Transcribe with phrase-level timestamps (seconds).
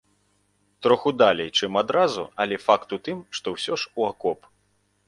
[0.85, 4.53] Троху далей, чым адразу, але факт у тым, што ўсё ж у акоп.